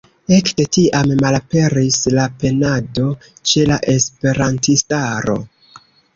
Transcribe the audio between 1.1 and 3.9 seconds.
malaperis la penado ĉe la